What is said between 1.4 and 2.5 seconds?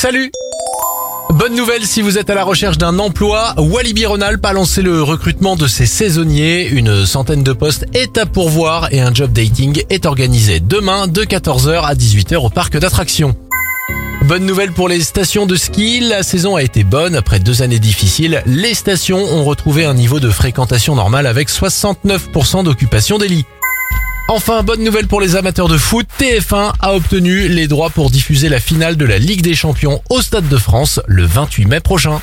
nouvelle si vous êtes à la